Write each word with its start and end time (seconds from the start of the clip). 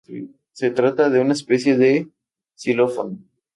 Se 0.53 0.71
trata 0.71 1.11
de 1.11 1.19
una 1.19 1.33
especie 1.33 1.77
de 1.77 2.07
xilófono. 2.55 3.19